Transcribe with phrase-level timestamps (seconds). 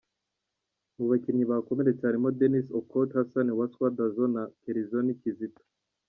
[0.97, 5.63] Mu bakinnyi bakomeretse harimo Denis Okot, Hassan Wasswa Dazo na Kezironi Kizito.